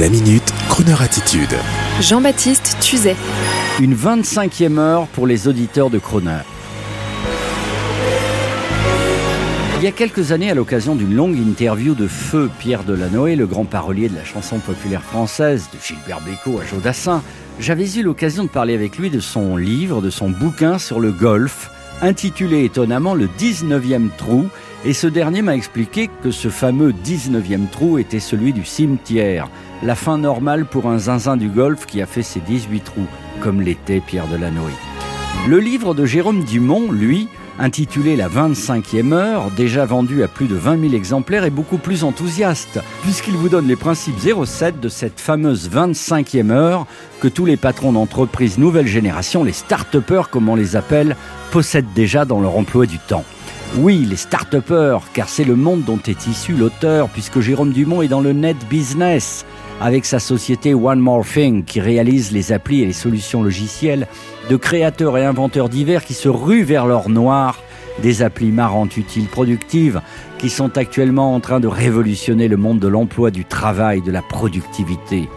[0.00, 1.54] La minute, Kroneur attitude.
[2.00, 3.14] Jean-Baptiste Tuzet.
[3.78, 6.40] Une 25e heure pour les auditeurs de Croner.
[9.76, 13.46] Il y a quelques années, à l'occasion d'une longue interview de Feu Pierre Delanoë, le
[13.46, 17.22] grand parolier de la chanson populaire française, de Gilbert Bécaud à Jodassin,
[17.60, 21.12] j'avais eu l'occasion de parler avec lui de son livre, de son bouquin sur le
[21.12, 21.70] golf,
[22.02, 24.48] intitulé étonnamment Le 19e trou,
[24.84, 29.48] et ce dernier m'a expliqué que ce fameux 19e trou était celui du cimetière,
[29.82, 33.06] la fin normale pour un zinzin du golf qui a fait ses 18 trous,
[33.40, 34.72] comme l'était Pierre Delanoë.
[35.48, 40.54] Le livre de Jérôme Dumont, lui, intitulé La 25e heure, déjà vendu à plus de
[40.54, 45.20] 20 000 exemplaires, est beaucoup plus enthousiaste, puisqu'il vous donne les principes 07 de cette
[45.20, 46.86] fameuse 25e heure
[47.20, 51.16] que tous les patrons d'entreprises nouvelle génération, les start-upers comme on les appelle,
[51.50, 53.24] possèdent déjà dans leur emploi du temps.
[53.78, 54.54] Oui, les start
[55.12, 58.56] car c'est le monde dont est issu l'auteur, puisque Jérôme Dumont est dans le net
[58.70, 59.44] business,
[59.80, 64.06] avec sa société One More Thing, qui réalise les applis et les solutions logicielles
[64.48, 67.58] de créateurs et inventeurs divers qui se ruent vers l'or noir
[68.00, 70.00] des applis marrantes, utiles, productives,
[70.38, 74.22] qui sont actuellement en train de révolutionner le monde de l'emploi, du travail, de la
[74.22, 75.28] productivité.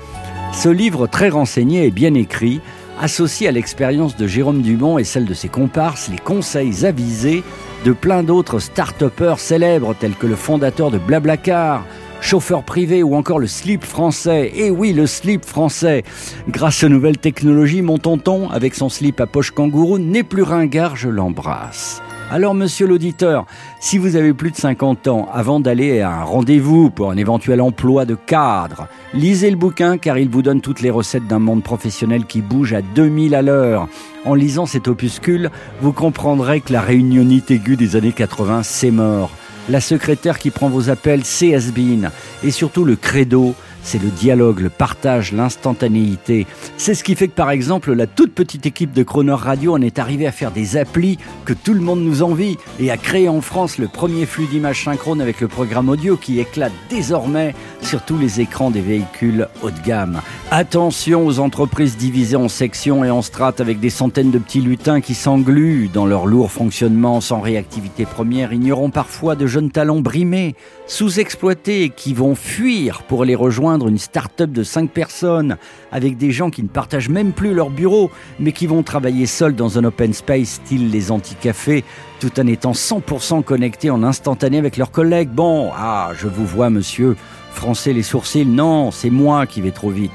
[0.53, 2.61] Ce livre très renseigné et bien écrit,
[3.01, 7.43] associé à l'expérience de Jérôme Dumont et celle de ses comparses, les conseils avisés
[7.85, 11.85] de plein d'autres start-upers célèbres tels que le fondateur de Blablacar,
[12.21, 14.51] chauffeur privé ou encore le slip français.
[14.55, 16.03] Et oui, le slip français.
[16.49, 20.95] Grâce aux nouvelles technologies, mon tonton, avec son slip à poche kangourou, n'est plus ringard,
[20.95, 22.01] je l'embrasse.
[22.29, 23.45] Alors, monsieur l'auditeur,
[23.79, 27.61] si vous avez plus de 50 ans, avant d'aller à un rendez-vous pour un éventuel
[27.61, 31.63] emploi de cadre, lisez le bouquin car il vous donne toutes les recettes d'un monde
[31.63, 33.87] professionnel qui bouge à 2000 à l'heure.
[34.25, 39.31] En lisant cet opuscule, vous comprendrez que la réunionite aiguë des années 80, c'est mort.
[39.69, 42.11] La secrétaire qui prend vos appels, c'est Asbin.
[42.43, 43.55] Et surtout le credo,
[43.87, 46.45] c'est le dialogue, le partage, l'instantanéité.
[46.75, 49.81] C'est ce qui fait que par exemple la toute petite équipe de Croner Radio en
[49.81, 53.29] est arrivée à faire des applis que tout le monde nous envie et à créer
[53.29, 58.01] en France le premier flux d'images synchrone avec le programme audio qui éclate désormais sur
[58.03, 60.19] tous les écrans des véhicules haut de gamme.
[60.51, 64.99] Attention aux entreprises divisées en sections et en strates avec des centaines de petits lutins
[64.99, 70.55] qui s'engluent dans leur lourd fonctionnement sans réactivité première, ignorant parfois de jeunes talents brimés,
[70.87, 75.57] sous-exploités qui vont fuir pour les rejoindre une start-up de 5 personnes
[75.91, 79.55] avec des gens qui ne partagent même plus leur bureau, mais qui vont travailler seuls
[79.55, 81.83] dans un open space style les anti-cafés,
[82.19, 85.29] tout en étant 100% connectés en instantané avec leurs collègues.
[85.29, 87.15] Bon, ah, je vous vois, monsieur,
[87.51, 90.11] français les sourcils, non, c'est moi qui vais trop vite.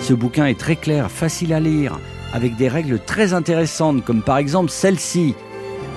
[0.00, 1.98] Ce bouquin est très clair, facile à lire,
[2.34, 5.34] avec des règles très intéressantes, comme par exemple celle-ci.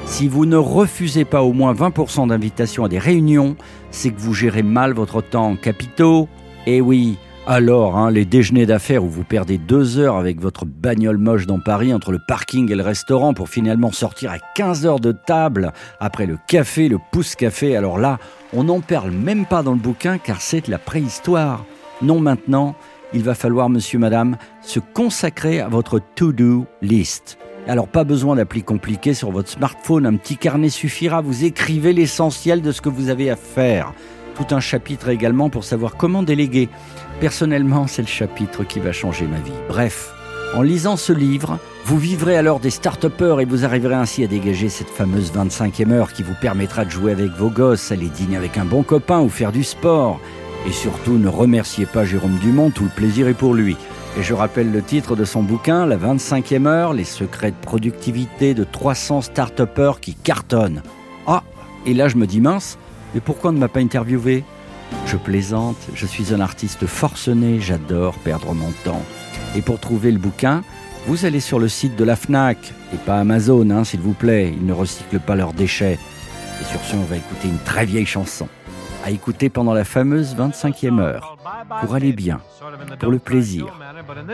[0.05, 3.55] Si vous ne refusez pas au moins 20% d'invitations à des réunions,
[3.91, 5.55] c'est que vous gérez mal votre temps.
[5.55, 6.27] Capitaux,
[6.71, 11.17] eh oui, alors, hein, les déjeuners d'affaires où vous perdez deux heures avec votre bagnole
[11.17, 14.99] moche dans Paris entre le parking et le restaurant pour finalement sortir à 15 heures
[14.99, 18.19] de table après le café, le pouce-café, alors là,
[18.53, 21.65] on n'en parle même pas dans le bouquin car c'est la préhistoire.
[22.03, 22.75] Non maintenant,
[23.13, 27.39] il va falloir, monsieur, madame, se consacrer à votre to-do list.
[27.67, 32.61] Alors pas besoin d'appli compliqué sur votre smartphone, un petit carnet suffira, vous écrivez l'essentiel
[32.61, 33.91] de ce que vous avez à faire
[34.51, 36.69] un chapitre également pour savoir comment déléguer.
[37.19, 39.51] Personnellement, c'est le chapitre qui va changer ma vie.
[39.67, 40.13] Bref,
[40.55, 44.69] en lisant ce livre, vous vivrez alors des start et vous arriverez ainsi à dégager
[44.69, 48.57] cette fameuse 25e heure qui vous permettra de jouer avec vos gosses, aller dîner avec
[48.57, 50.19] un bon copain ou faire du sport.
[50.67, 53.77] Et surtout, ne remerciez pas Jérôme Dumont, tout le plaisir est pour lui.
[54.17, 58.53] Et je rappelle le titre de son bouquin, La 25e heure, les secrets de productivité
[58.53, 59.61] de 300 start
[60.01, 60.81] qui cartonnent.
[61.27, 61.43] Ah,
[61.85, 62.77] et là je me dis mince,
[63.13, 64.43] mais pourquoi on ne m'a pas interviewé
[65.05, 69.03] Je plaisante, je suis un artiste forcené, j'adore perdre mon temps.
[69.55, 70.63] Et pour trouver le bouquin,
[71.07, 74.53] vous allez sur le site de la FNAC, et pas Amazon, hein, s'il vous plaît,
[74.55, 75.97] ils ne recyclent pas leurs déchets.
[76.61, 78.47] Et sur ce, on va écouter une très vieille chanson,
[79.03, 81.37] à écouter pendant la fameuse 25e heure,
[81.81, 82.41] pour aller bien,
[82.99, 83.79] pour le plaisir.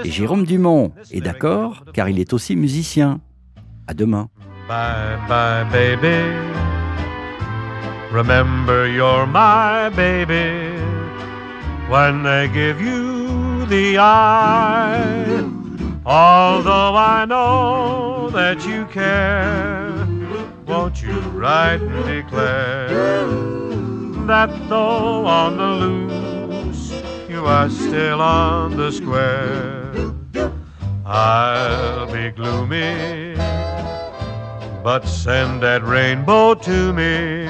[0.04, 3.20] Et Jérôme Dumont est d'accord, car il est aussi musicien.
[3.88, 4.30] À demain.
[4.68, 6.65] Bye bye baby.
[8.16, 10.80] Remember you're my baby
[11.90, 15.44] when they give you the eye.
[16.06, 20.08] Although I know that you care,
[20.66, 22.88] won't you write and declare
[24.28, 26.94] that though on the loose
[27.28, 29.92] you are still on the square?
[31.06, 33.36] I'll be gloomy,
[34.86, 37.50] but send that rainbow to me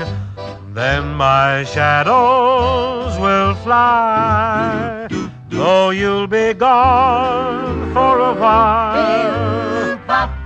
[0.75, 5.07] then my shadows will fly.
[5.47, 9.97] Though you'll be gone for a while.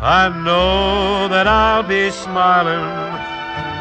[0.02, 2.86] I know that I'll be smiling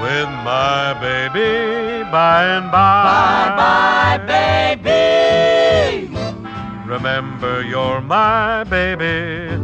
[0.03, 3.55] with my baby by and by.
[3.61, 6.09] Bye bye, baby.
[6.87, 9.55] Remember, you're my baby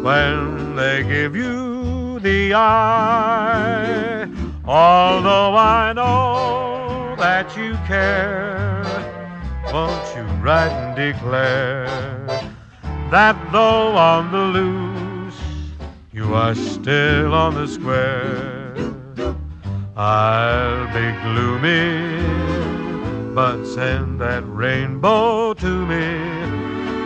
[0.00, 4.41] when they give you the eye.
[4.64, 8.84] Although I know that you care,
[9.72, 11.86] won't you write and declare
[13.10, 15.40] that though on the loose,
[16.12, 18.76] you are still on the square?
[19.96, 22.22] I'll be gloomy,
[23.34, 26.04] but send that rainbow to me.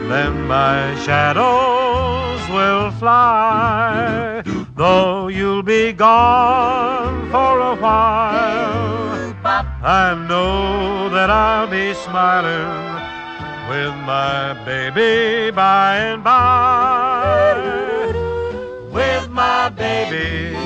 [0.09, 4.43] Then my shadows will fly,
[4.77, 9.35] though you'll be gone for a while.
[9.83, 12.87] I know that I'll be smiling
[13.71, 17.55] with my baby by and by.
[18.93, 20.66] With my baby